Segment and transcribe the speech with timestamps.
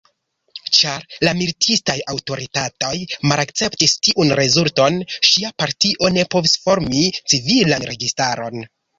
[0.75, 2.93] Ĉar la militistaj aŭtoritatoj
[3.31, 4.97] malakceptis tiun rezulton,
[5.29, 7.03] ŝia partio ne povis formi
[7.35, 8.65] civilan registaron.